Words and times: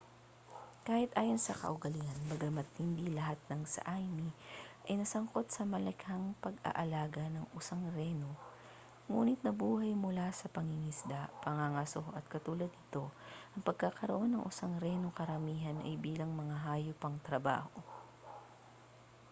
kahit 0.87 1.11
ayon 1.21 1.37
sa 1.43 1.53
kaugalian 1.61 2.19
bagama't 2.31 2.65
hindi 2.81 3.05
lahat 3.17 3.37
ng 3.45 3.61
sã¡mi 3.75 4.27
ay 4.89 4.93
nasangkot 4.97 5.45
sa 5.53 5.61
malakihang 5.73 6.27
pag-aalaga 6.43 7.23
ng 7.31 7.45
usang 7.59 7.83
reno 7.97 8.31
ngunit 9.11 9.39
nabuhay 9.45 9.91
mula 10.03 10.27
sa 10.39 10.49
pangingisda 10.55 11.19
pangangaso 11.45 12.01
at 12.17 12.25
katulad 12.33 12.71
nito 12.75 13.05
ang 13.53 13.61
pagkaroon 13.67 14.31
ng 14.41 14.43
usang 14.51 14.73
reno 14.85 15.07
karamihan 15.19 15.77
ay 15.87 15.93
bilang 16.05 16.31
mga 16.41 16.55
hayop 16.65 16.97
pangtrabaho 17.03 17.77